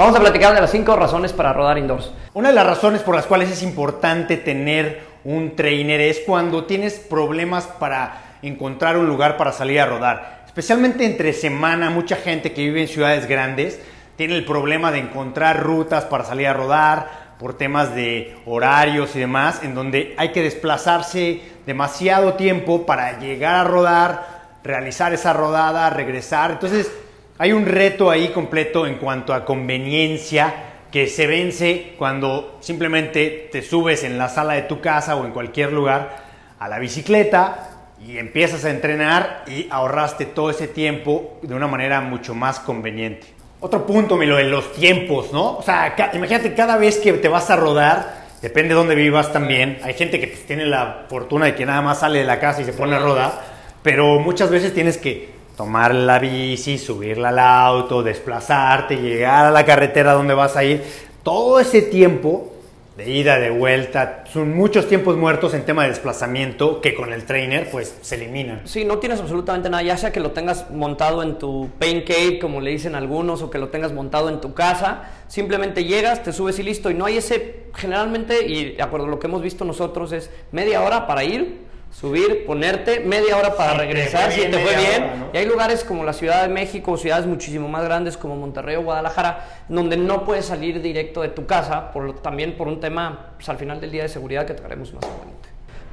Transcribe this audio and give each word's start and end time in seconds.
Vamos 0.00 0.16
a 0.16 0.20
platicar 0.20 0.54
de 0.54 0.62
las 0.62 0.70
cinco 0.70 0.96
razones 0.96 1.34
para 1.34 1.52
rodar 1.52 1.76
indoors. 1.76 2.10
Una 2.32 2.48
de 2.48 2.54
las 2.54 2.66
razones 2.66 3.02
por 3.02 3.14
las 3.14 3.26
cuales 3.26 3.50
es 3.50 3.62
importante 3.62 4.38
tener 4.38 5.02
un 5.24 5.54
trainer 5.54 6.00
es 6.00 6.20
cuando 6.20 6.64
tienes 6.64 6.94
problemas 6.94 7.66
para 7.66 8.38
encontrar 8.40 8.96
un 8.96 9.06
lugar 9.06 9.36
para 9.36 9.52
salir 9.52 9.78
a 9.78 9.84
rodar. 9.84 10.44
Especialmente 10.46 11.04
entre 11.04 11.34
semana, 11.34 11.90
mucha 11.90 12.16
gente 12.16 12.52
que 12.52 12.62
vive 12.62 12.80
en 12.80 12.88
ciudades 12.88 13.28
grandes 13.28 13.78
tiene 14.16 14.36
el 14.36 14.46
problema 14.46 14.90
de 14.90 15.00
encontrar 15.00 15.62
rutas 15.62 16.06
para 16.06 16.24
salir 16.24 16.46
a 16.46 16.54
rodar 16.54 17.36
por 17.38 17.58
temas 17.58 17.94
de 17.94 18.38
horarios 18.46 19.14
y 19.16 19.18
demás, 19.18 19.60
en 19.62 19.74
donde 19.74 20.14
hay 20.16 20.32
que 20.32 20.42
desplazarse 20.42 21.42
demasiado 21.66 22.36
tiempo 22.36 22.86
para 22.86 23.18
llegar 23.18 23.56
a 23.56 23.64
rodar, 23.64 24.26
realizar 24.64 25.12
esa 25.12 25.34
rodada, 25.34 25.90
regresar. 25.90 26.52
Entonces, 26.52 26.90
hay 27.40 27.54
un 27.54 27.64
reto 27.64 28.10
ahí 28.10 28.28
completo 28.28 28.86
en 28.86 28.96
cuanto 28.96 29.32
a 29.32 29.46
conveniencia 29.46 30.52
que 30.92 31.06
se 31.06 31.26
vence 31.26 31.94
cuando 31.96 32.58
simplemente 32.60 33.48
te 33.50 33.62
subes 33.62 34.04
en 34.04 34.18
la 34.18 34.28
sala 34.28 34.52
de 34.52 34.62
tu 34.62 34.82
casa 34.82 35.16
o 35.16 35.24
en 35.24 35.32
cualquier 35.32 35.72
lugar 35.72 36.18
a 36.58 36.68
la 36.68 36.78
bicicleta 36.78 37.70
y 38.06 38.18
empiezas 38.18 38.66
a 38.66 38.70
entrenar 38.70 39.44
y 39.46 39.68
ahorraste 39.70 40.26
todo 40.26 40.50
ese 40.50 40.68
tiempo 40.68 41.38
de 41.40 41.54
una 41.54 41.66
manera 41.66 42.02
mucho 42.02 42.34
más 42.34 42.60
conveniente. 42.60 43.28
Otro 43.60 43.86
punto, 43.86 44.18
Milo, 44.18 44.38
en 44.38 44.50
los 44.50 44.74
tiempos, 44.74 45.32
¿no? 45.32 45.56
O 45.56 45.62
sea, 45.62 45.94
imagínate 46.12 46.52
cada 46.52 46.76
vez 46.76 46.98
que 46.98 47.14
te 47.14 47.28
vas 47.28 47.48
a 47.48 47.56
rodar, 47.56 48.26
depende 48.42 48.68
de 48.68 48.74
dónde 48.74 48.94
vivas 48.94 49.32
también. 49.32 49.78
Hay 49.82 49.94
gente 49.94 50.20
que 50.20 50.26
tiene 50.26 50.66
la 50.66 51.06
fortuna 51.08 51.46
de 51.46 51.54
que 51.54 51.64
nada 51.64 51.80
más 51.80 52.00
sale 52.00 52.18
de 52.18 52.26
la 52.26 52.38
casa 52.38 52.60
y 52.60 52.66
se 52.66 52.74
pone 52.74 52.96
a 52.96 52.98
rodar, 52.98 53.32
pero 53.82 54.20
muchas 54.20 54.50
veces 54.50 54.74
tienes 54.74 54.98
que 54.98 55.39
tomar 55.56 55.94
la 55.94 56.18
bici, 56.18 56.78
subirla 56.78 57.30
al 57.30 57.38
auto, 57.38 58.02
desplazarte, 58.02 58.96
llegar 58.96 59.46
a 59.46 59.50
la 59.50 59.64
carretera 59.64 60.12
donde 60.12 60.34
vas 60.34 60.56
a 60.56 60.64
ir. 60.64 60.82
Todo 61.22 61.60
ese 61.60 61.82
tiempo 61.82 62.50
de 62.96 63.10
ida, 63.10 63.38
de 63.38 63.50
vuelta, 63.50 64.24
son 64.30 64.54
muchos 64.54 64.86
tiempos 64.86 65.16
muertos 65.16 65.54
en 65.54 65.64
tema 65.64 65.84
de 65.84 65.90
desplazamiento 65.90 66.80
que 66.80 66.94
con 66.94 67.12
el 67.12 67.24
trainer 67.24 67.70
pues 67.70 67.96
se 68.02 68.16
eliminan. 68.16 68.62
Sí, 68.64 68.84
no 68.84 68.98
tienes 68.98 69.20
absolutamente 69.20 69.70
nada, 69.70 69.82
ya 69.82 69.96
sea 69.96 70.12
que 70.12 70.20
lo 70.20 70.32
tengas 70.32 70.70
montado 70.70 71.22
en 71.22 71.38
tu 71.38 71.70
pain 71.78 72.02
cave, 72.02 72.38
como 72.38 72.60
le 72.60 72.72
dicen 72.72 72.94
algunos, 72.94 73.42
o 73.42 73.50
que 73.50 73.58
lo 73.58 73.68
tengas 73.68 73.92
montado 73.92 74.28
en 74.28 74.40
tu 74.40 74.52
casa, 74.52 75.04
simplemente 75.28 75.84
llegas, 75.84 76.22
te 76.22 76.32
subes 76.32 76.58
y 76.58 76.62
listo, 76.62 76.90
y 76.90 76.94
no 76.94 77.06
hay 77.06 77.16
ese, 77.18 77.64
generalmente, 77.74 78.46
y 78.46 78.74
de 78.74 78.82
acuerdo 78.82 79.06
a 79.06 79.10
lo 79.10 79.18
que 79.18 79.28
hemos 79.28 79.40
visto 79.40 79.64
nosotros, 79.64 80.12
es 80.12 80.30
media 80.52 80.82
hora 80.82 81.06
para 81.06 81.24
ir, 81.24 81.69
subir, 81.90 82.46
ponerte 82.46 83.00
media 83.00 83.36
hora 83.36 83.56
para 83.56 83.74
regresar, 83.74 84.32
si 84.32 84.42
te 84.42 84.58
fue 84.58 84.76
bien. 84.76 85.26
Y 85.32 85.36
hay 85.38 85.46
lugares 85.46 85.84
como 85.84 86.04
la 86.04 86.12
Ciudad 86.12 86.42
de 86.42 86.48
México, 86.48 86.96
ciudades 86.96 87.26
muchísimo 87.26 87.68
más 87.68 87.84
grandes 87.84 88.16
como 88.16 88.36
Monterrey 88.36 88.76
o 88.76 88.82
Guadalajara, 88.82 89.64
donde 89.68 89.96
no 89.96 90.24
puedes 90.24 90.46
salir 90.46 90.80
directo 90.80 91.22
de 91.22 91.28
tu 91.28 91.46
casa, 91.46 91.90
por, 91.92 92.20
también 92.20 92.56
por 92.56 92.68
un 92.68 92.80
tema, 92.80 93.32
pues, 93.36 93.48
al 93.48 93.56
final 93.56 93.80
del 93.80 93.90
día 93.90 94.02
de 94.02 94.08
seguridad 94.08 94.46
que 94.46 94.54
traeremos 94.54 94.92
más 94.94 95.04
adelante. 95.04 95.39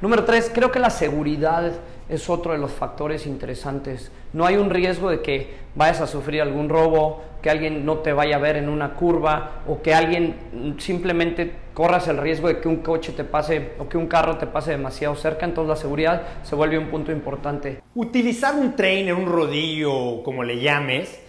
Número 0.00 0.24
tres, 0.24 0.48
creo 0.54 0.70
que 0.70 0.78
la 0.78 0.90
seguridad 0.90 1.72
es 2.08 2.30
otro 2.30 2.52
de 2.52 2.58
los 2.58 2.70
factores 2.70 3.26
interesantes. 3.26 4.12
No 4.32 4.46
hay 4.46 4.56
un 4.56 4.70
riesgo 4.70 5.10
de 5.10 5.22
que 5.22 5.54
vayas 5.74 6.00
a 6.00 6.06
sufrir 6.06 6.40
algún 6.40 6.68
robo, 6.68 7.24
que 7.42 7.50
alguien 7.50 7.84
no 7.84 7.98
te 7.98 8.12
vaya 8.12 8.36
a 8.36 8.38
ver 8.38 8.56
en 8.56 8.68
una 8.68 8.94
curva 8.94 9.62
o 9.66 9.82
que 9.82 9.94
alguien 9.94 10.76
simplemente 10.78 11.52
corras 11.74 12.06
el 12.06 12.18
riesgo 12.18 12.46
de 12.46 12.60
que 12.60 12.68
un 12.68 12.76
coche 12.76 13.12
te 13.12 13.24
pase 13.24 13.72
o 13.78 13.88
que 13.88 13.96
un 13.96 14.06
carro 14.06 14.36
te 14.36 14.46
pase 14.46 14.70
demasiado 14.70 15.16
cerca. 15.16 15.44
Entonces 15.46 15.68
la 15.68 15.76
seguridad 15.76 16.22
se 16.44 16.54
vuelve 16.54 16.78
un 16.78 16.90
punto 16.90 17.10
importante. 17.10 17.82
Utilizar 17.96 18.54
un 18.54 18.76
trainer, 18.76 19.14
un 19.14 19.26
rodillo, 19.26 20.22
como 20.22 20.44
le 20.44 20.60
llames, 20.60 21.20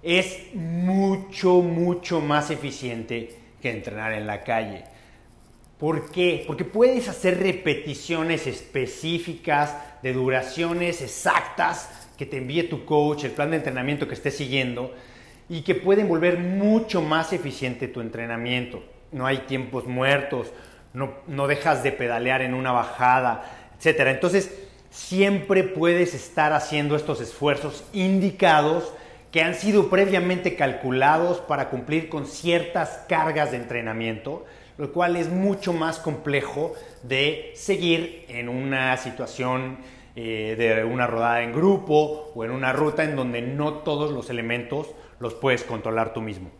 es 0.00 0.54
mucho, 0.54 1.54
mucho 1.54 2.20
más 2.20 2.52
eficiente 2.52 3.36
que 3.60 3.70
entrenar 3.70 4.12
en 4.12 4.28
la 4.28 4.42
calle. 4.42 4.84
¿Por 5.82 6.12
qué? 6.12 6.44
Porque 6.46 6.64
puedes 6.64 7.08
hacer 7.08 7.40
repeticiones 7.40 8.46
específicas 8.46 9.74
de 10.00 10.12
duraciones 10.12 11.02
exactas 11.02 11.90
que 12.16 12.24
te 12.24 12.36
envíe 12.36 12.68
tu 12.68 12.84
coach, 12.84 13.24
el 13.24 13.32
plan 13.32 13.50
de 13.50 13.56
entrenamiento 13.56 14.06
que 14.06 14.14
estés 14.14 14.36
siguiendo 14.36 14.94
y 15.48 15.62
que 15.62 15.74
pueden 15.74 16.06
volver 16.06 16.38
mucho 16.38 17.02
más 17.02 17.32
eficiente 17.32 17.88
tu 17.88 18.00
entrenamiento. 18.00 18.84
No 19.10 19.26
hay 19.26 19.38
tiempos 19.38 19.88
muertos, 19.88 20.52
no, 20.92 21.14
no 21.26 21.48
dejas 21.48 21.82
de 21.82 21.90
pedalear 21.90 22.42
en 22.42 22.54
una 22.54 22.70
bajada, 22.70 23.42
etc. 23.76 24.02
Entonces, 24.06 24.56
siempre 24.88 25.64
puedes 25.64 26.14
estar 26.14 26.52
haciendo 26.52 26.94
estos 26.94 27.20
esfuerzos 27.20 27.82
indicados 27.92 28.94
que 29.32 29.42
han 29.42 29.56
sido 29.56 29.90
previamente 29.90 30.54
calculados 30.54 31.40
para 31.40 31.70
cumplir 31.70 32.08
con 32.08 32.26
ciertas 32.26 33.04
cargas 33.08 33.50
de 33.50 33.56
entrenamiento 33.56 34.46
lo 34.78 34.92
cual 34.92 35.16
es 35.16 35.28
mucho 35.28 35.72
más 35.72 35.98
complejo 35.98 36.74
de 37.02 37.52
seguir 37.54 38.24
en 38.28 38.48
una 38.48 38.96
situación 38.96 39.78
eh, 40.14 40.56
de 40.58 40.84
una 40.84 41.06
rodada 41.06 41.42
en 41.42 41.52
grupo 41.52 42.32
o 42.34 42.44
en 42.44 42.50
una 42.50 42.72
ruta 42.72 43.04
en 43.04 43.16
donde 43.16 43.40
no 43.42 43.74
todos 43.74 44.10
los 44.10 44.28
elementos 44.30 44.88
los 45.20 45.34
puedes 45.34 45.64
controlar 45.64 46.12
tú 46.12 46.20
mismo. 46.20 46.50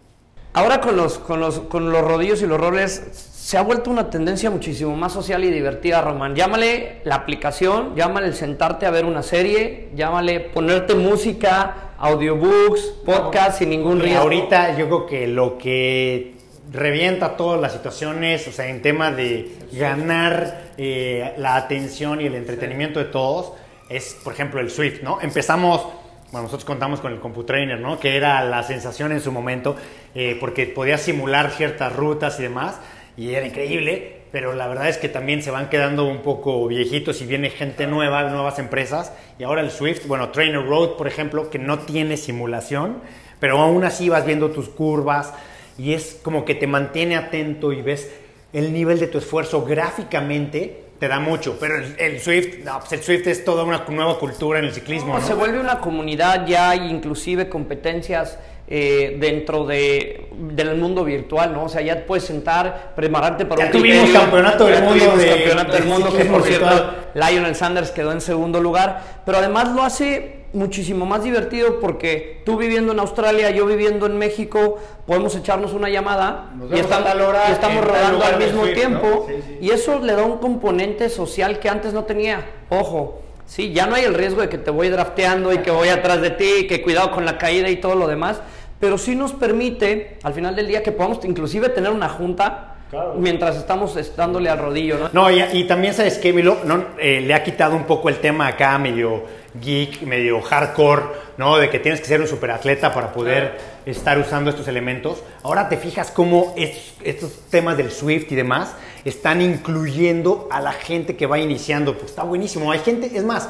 Ahora 0.55 0.81
con 0.81 0.97
los, 0.97 1.19
con 1.19 1.41
los, 1.41 1.61
con 1.61 1.91
los 1.91 2.03
rodillos 2.03 2.43
y 2.43 2.47
los 2.47 2.61
roles 2.61 2.91
se 2.91 3.59
ha 3.59 3.63
vuelto 3.63 3.91
una 3.91 4.09
tendencia 4.09 4.51
muchísimo 4.51 4.95
más 4.97 5.13
social 5.13 5.43
y 5.45 5.51
divertida, 5.51 6.01
Román. 6.01 6.35
Llámale 6.35 7.01
la 7.05 7.17
aplicación, 7.17 7.95
llámale 7.97 8.29
el 8.29 8.35
sentarte 8.35 8.87
a 8.87 8.91
ver 8.91 9.05
una 9.05 9.23
serie, 9.23 9.89
llámale 9.95 10.41
ponerte 10.41 10.95
música, 10.95 11.95
audiobooks, 11.99 12.81
podcast 13.05 13.59
sin 13.59 13.71
ningún 13.71 14.01
riesgo. 14.01 14.23
Ahorita 14.23 14.77
yo 14.77 14.87
creo 14.87 15.07
que 15.07 15.27
lo 15.27 15.59
que 15.59 16.37
revienta 16.73 17.37
todas 17.37 17.61
las 17.61 17.73
situaciones, 17.73 18.49
o 18.49 18.53
sea, 18.53 18.69
en 18.69 18.81
tema 18.81 19.11
de 19.11 19.57
ganar 19.73 20.73
eh, 20.79 21.35
la 21.37 21.57
atención 21.57 22.21
y 22.21 22.27
el 22.27 22.35
entretenimiento 22.35 22.99
de 22.99 23.07
todos, 23.07 23.53
es, 23.89 24.17
por 24.25 24.33
ejemplo, 24.33 24.61
el 24.61 24.71
Swift, 24.71 25.03
¿no? 25.03 25.21
Empezamos, 25.21 25.83
bueno, 26.31 26.45
nosotros 26.45 26.65
contamos 26.65 27.01
con 27.01 27.13
el 27.13 27.21
CompuTrainer, 27.21 27.79
¿no? 27.79 28.01
Que 28.01 28.17
era 28.17 28.43
la 28.45 28.63
sensación 28.63 29.13
en 29.13 29.21
su 29.21 29.33
momento, 29.33 29.77
eh, 30.15 30.37
porque 30.41 30.67
podía 30.67 30.97
simular 30.97 31.51
ciertas 31.51 31.95
rutas 31.95 32.41
y 32.41 32.45
demás, 32.45 32.81
y 33.19 33.35
era 33.35 33.47
increíble, 33.47 34.23
pero 34.33 34.55
la 34.55 34.67
verdad 34.67 34.89
es 34.89 34.97
que 34.97 35.11
también 35.11 35.43
se 35.43 35.51
van 35.51 35.69
quedando 35.69 36.07
un 36.07 36.23
poco 36.23 36.67
viejitos 36.67 37.21
y 37.21 37.27
viene 37.27 37.51
gente 37.51 37.87
nueva, 37.87 38.23
nuevas 38.31 38.59
empresas, 38.59 39.13
y 39.39 39.45
ahora 39.45 39.61
el 39.61 39.71
Swift, 39.71 40.07
bueno, 40.07 40.31
Trainer 40.31 40.65
Road, 40.65 40.97
por 40.97 41.07
ejemplo, 41.07 41.51
que 41.51 41.59
no 41.59 41.81
tiene 41.81 42.17
simulación, 42.17 43.03
pero 43.41 43.59
aún 43.59 43.85
así 43.85 44.09
vas 44.09 44.25
viendo 44.25 44.51
tus 44.53 44.71
curvas, 44.71 45.35
y 45.79 45.95
es 45.95 46.19
como 46.23 46.45
que 46.45 46.55
te 46.55 46.67
mantiene 46.67 47.17
atento 47.17 47.73
y 47.73 47.83
ves 47.83 48.11
el 48.53 48.73
nivel 48.73 48.99
de 48.99 49.07
tu 49.07 49.19
esfuerzo 49.19 49.65
gráficamente 49.65 50.83
te 50.99 51.09
da 51.09 51.19
mucho, 51.19 51.57
pero 51.59 51.75
el, 51.99 52.21
Swift, 52.21 52.59
pues 52.79 52.93
el 52.93 53.03
Swift 53.03 53.27
es 53.27 53.45
toda 53.45 53.65
una 53.65 53.85
nueva 53.89 54.21
cultura 54.21 54.61
en 54.61 54.67
el 54.67 54.73
ciclismo. 54.73 55.21
Se 55.21 55.35
vuelve 55.35 55.59
una 55.59 55.81
comunidad 55.81 56.47
ya, 56.47 56.77
inclusive 56.77 57.49
competencias 57.49 58.39
eh, 58.69 59.17
dentro 59.19 59.67
de, 59.67 60.29
del 60.33 60.77
mundo 60.77 61.05
virtual, 61.05 61.55
¿no? 61.55 61.65
O 61.65 61.69
sea, 61.69 61.81
ya 61.83 62.07
puedes 62.07 62.23
sentar, 62.23 62.93
prepararte 62.95 63.45
para 63.45 63.63
ya 63.63 63.67
un 63.67 63.73
tuvimos 63.73 64.11
campeonato 64.11 64.67
del 64.67 64.85
mundo 64.85 65.17
de, 65.17 65.29
campeonato 65.29 65.73
del 65.73 65.85
mundo 65.87 66.17
que 66.17 66.25
por 66.27 66.43
cierto 66.45 66.95
Lionel 67.15 67.57
Sanders 67.57 67.91
quedó 67.91 68.13
en 68.13 68.21
segundo 68.21 68.61
lugar, 68.61 69.03
pero 69.27 69.39
además 69.39 69.73
lo 69.75 69.83
hace 69.83 70.42
muchísimo 70.53 71.07
más 71.07 71.23
divertido 71.23 71.81
porque 71.81 72.43
tú 72.45 72.57
viviendo 72.57 72.93
en 72.93 72.99
Australia, 72.99 73.51
yo 73.51 73.67
viviendo 73.67 74.07
en 74.07 74.19
México, 74.19 74.79
podemos 75.07 75.35
echarnos 75.37 75.73
una 75.73 75.89
llamada 75.89 76.53
y, 76.71 76.79
estamos 76.79 77.85
rodando 77.85 78.25
al 78.25 78.39
mismo 78.39 78.65
tiempo. 78.69 79.27
Y 79.61 79.71
eso 79.71 79.99
le 79.99 80.13
da 80.13 80.25
un 80.25 80.39
componente 80.39 81.09
social 81.09 81.59
que 81.59 81.69
antes 81.69 81.93
no 81.93 82.05
tenía. 82.05 82.45
Ojo, 82.69 83.23
sí, 83.47 83.73
ya 83.73 83.87
no 83.87 83.95
hay 83.95 84.05
el 84.05 84.15
riesgo 84.15 84.41
de 84.41 84.49
que 84.49 84.59
te 84.59 84.71
voy 84.71 84.89
drafteando 84.89 85.53
y 85.53 85.59
que 85.59 85.71
voy 85.71 85.89
atrás 85.89 86.21
de 86.21 86.31
ti, 86.31 86.67
que 86.69 86.83
cuidado 86.83 87.11
con 87.13 87.25
la 87.25 87.39
caída 87.39 87.69
y 87.69 87.77
todo 87.77 87.95
lo 87.95 88.07
demás, 88.07 88.41
pero 88.79 88.99
sí 88.99 89.15
nos 89.15 89.33
permite 89.33 90.19
al 90.23 90.35
final 90.35 90.57
del 90.57 90.67
día 90.67 90.83
que 90.83 90.93
podamos 90.93 91.25
inclusive 91.25 91.69
tener 91.69 91.93
una 91.93 92.09
junta 92.09 92.72
Mientras 93.17 93.57
estamos 93.57 93.97
dándole 94.17 94.51
al 94.51 94.59
rodillo, 94.59 94.99
¿no? 94.99 95.09
No, 95.13 95.31
y, 95.31 95.65
también 95.65 95.95
sabes 95.95 96.19
que 96.19 96.33
Milo 96.33 96.59
no, 96.65 96.85
eh, 96.99 97.23
le 97.23 97.33
ha 97.33 97.43
quitado 97.43 97.75
un 97.75 97.85
poco 97.85 98.11
el 98.11 98.19
tema 98.19 98.47
acá 98.47 98.77
medio 98.79 99.25
geek, 99.55 100.03
medio 100.03 100.43
hardcore, 100.43 101.03
¿no? 101.39 101.57
De 101.57 101.71
que 101.71 101.79
tienes 101.79 102.01
que 102.01 102.07
ser 102.07 102.21
un 102.21 102.27
superatleta 102.27 102.93
para 102.93 103.13
poder 103.13 103.59
estar 103.87 104.19
usando 104.19 104.51
estos 104.51 104.69
elementos. 104.69 105.23
Ahora 105.43 105.71
te 105.71 105.79
fijas 105.79 106.11
cómo 106.11 106.55
estos, 106.57 107.41
temas 107.51 107.79
del 107.79 107.91
Swift 107.91 108.31
y 108.31 108.35
demás 108.35 108.75
están 109.07 109.41
incluyendo 109.41 110.49
a 110.51 110.61
la 110.61 110.73
gente 110.73 111.17
que 111.17 111.27
va 111.27 111.39
iniciando. 111.39 111.95
Pues 111.95 112.11
está 112.11 112.25
buenísimo. 112.25 112.73
Hay 112.73 112.81
gente, 112.81 113.11
es 113.15 113.25
más, 113.25 113.49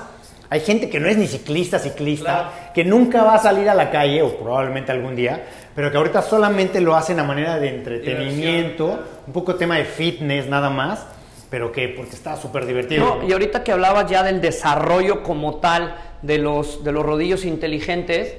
hay 0.52 0.60
gente 0.60 0.90
que 0.90 1.00
no 1.00 1.08
es 1.08 1.16
ni 1.16 1.26
ciclista, 1.26 1.78
ciclista, 1.78 2.72
que 2.74 2.84
nunca 2.84 3.24
va 3.24 3.36
a 3.36 3.38
salir 3.38 3.70
a 3.70 3.74
la 3.74 3.90
calle, 3.90 4.20
o 4.20 4.36
probablemente 4.36 4.92
algún 4.92 5.16
día, 5.16 5.46
pero 5.74 5.90
que 5.90 5.96
ahorita 5.96 6.20
solamente 6.20 6.78
lo 6.82 6.94
hacen 6.94 7.18
a 7.20 7.24
manera 7.24 7.58
de 7.58 7.70
entretenimiento, 7.70 9.02
un 9.26 9.32
poco 9.32 9.54
tema 9.54 9.78
de 9.78 9.86
fitness 9.86 10.48
nada 10.48 10.68
más, 10.68 11.06
pero 11.48 11.72
que 11.72 11.88
porque 11.88 12.14
está 12.14 12.36
súper 12.36 12.66
divertido. 12.66 13.20
y 13.26 13.32
ahorita 13.32 13.64
que 13.64 13.72
hablabas 13.72 14.10
ya 14.10 14.22
del 14.22 14.42
desarrollo 14.42 15.22
como 15.22 15.54
tal 15.54 15.94
de 16.20 16.36
los, 16.36 16.84
de 16.84 16.92
los 16.92 17.02
rodillos 17.02 17.46
inteligentes, 17.46 18.34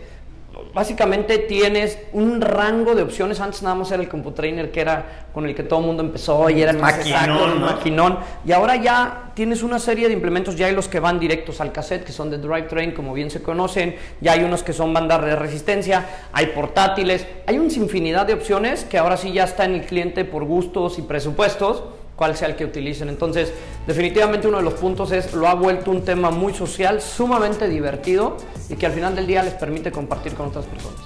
básicamente 0.74 1.38
tienes 1.38 2.00
un 2.14 2.42
rango 2.42 2.96
de 2.96 3.04
opciones. 3.04 3.40
Antes 3.40 3.62
nada 3.62 3.76
más 3.76 3.92
era 3.92 4.02
el 4.02 4.10
CompuTrainer 4.10 4.72
que 4.72 4.82
era 4.82 5.28
con 5.34 5.46
el 5.46 5.56
que 5.56 5.64
todo 5.64 5.80
el 5.80 5.86
mundo 5.86 6.04
empezó 6.04 6.50
y 6.50 6.62
era 6.62 6.72
el 6.72 6.78
Maquinón, 6.78 7.08
exacto, 7.08 7.56
maquinón. 7.60 8.20
Y 8.46 8.52
ahora 8.52 8.76
ya 8.76 9.32
tienes 9.34 9.64
una 9.64 9.80
serie 9.80 10.08
de 10.08 10.14
implementos. 10.14 10.56
Ya 10.56 10.68
hay 10.68 10.76
los 10.76 10.88
que 10.88 11.00
van 11.00 11.20
directos 11.20 11.62
al 11.62 11.72
cassette, 11.72 12.04
que 12.04 12.12
son 12.12 12.30
de 12.30 12.38
drivetrain, 12.38 12.92
como 12.92 13.14
bien 13.14 13.30
se 13.30 13.42
conocen. 13.42 13.96
Ya 14.22 14.34
hay 14.34 14.44
unos 14.44 14.64
que 14.64 14.74
son 14.74 14.94
bandas 14.94 15.24
de 15.24 15.36
resistencia. 15.36 16.06
Hay 16.32 16.48
portátiles. 16.48 17.28
Hay 17.48 17.58
una 17.58 17.72
infinidad 17.74 18.26
de 18.26 18.34
opciones 18.34 18.84
que 18.84 18.98
ahora 18.98 19.18
sí 19.18 19.32
ya 19.32 19.44
está 19.44 19.66
en 19.66 19.76
el 19.76 19.86
cliente 19.86 20.26
por 20.26 20.44
gustos 20.44 21.00
y 21.00 21.02
presupuestos 21.02 21.84
cuál 22.16 22.36
sea 22.36 22.48
el 22.48 22.56
que 22.56 22.66
utilicen. 22.66 23.10
Entonces, 23.10 23.54
definitivamente 23.88 24.48
uno 24.48 24.58
de 24.58 24.64
los 24.64 24.74
puntos 24.74 25.12
es, 25.12 25.34
lo 25.34 25.48
ha 25.48 25.56
vuelto 25.56 25.92
un 25.92 26.04
tema 26.04 26.32
muy 26.32 26.54
social, 26.54 27.02
sumamente 27.02 27.68
divertido 27.68 28.38
y 28.70 28.76
que 28.76 28.86
al 28.86 28.94
final 28.94 29.16
del 29.16 29.28
día 29.28 29.44
les 29.44 29.54
permite 29.54 29.92
compartir 29.92 30.34
con 30.34 30.48
otras 30.48 30.66
personas. 30.66 31.02